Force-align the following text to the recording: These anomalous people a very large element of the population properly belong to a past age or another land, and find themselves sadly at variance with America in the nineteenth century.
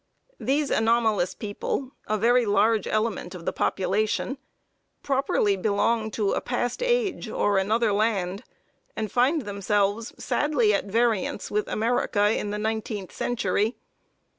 These 0.39 0.71
anomalous 0.71 1.35
people 1.35 1.91
a 2.07 2.17
very 2.17 2.43
large 2.47 2.87
element 2.87 3.35
of 3.35 3.45
the 3.45 3.53
population 3.53 4.39
properly 5.03 5.55
belong 5.55 6.09
to 6.17 6.31
a 6.31 6.41
past 6.41 6.81
age 6.81 7.29
or 7.29 7.59
another 7.59 7.93
land, 7.93 8.43
and 8.95 9.11
find 9.11 9.43
themselves 9.43 10.11
sadly 10.17 10.73
at 10.73 10.85
variance 10.85 11.51
with 11.51 11.67
America 11.67 12.31
in 12.31 12.49
the 12.49 12.57
nineteenth 12.57 13.11
century. 13.11 13.75